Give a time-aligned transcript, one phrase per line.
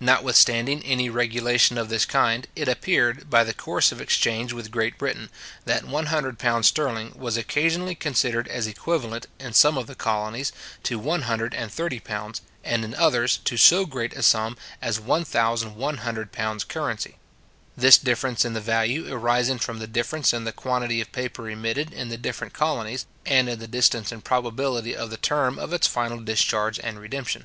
[0.00, 4.96] Notwithstanding any regulation of this kind, it appeared, by the course of exchange with Great
[4.96, 5.28] Britain,
[5.66, 10.50] that £100 sterling was occasionally considered as equivalent, in some of the colonies,
[10.84, 17.16] to £130, and in others to so great a sum as £1100 currency;
[17.76, 21.92] this difference in the value arising from the difference in the quantity of paper emitted
[21.92, 25.86] in the different colonies, and in the distance and probability of the term of its
[25.86, 27.44] final discharge and redemption.